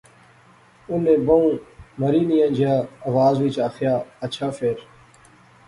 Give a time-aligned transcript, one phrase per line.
[0.91, 1.51] انیں بہوں
[1.99, 2.73] مری نیاں جیا
[3.09, 4.77] آواز وچ آخیا۔۔۔ اچھا فیر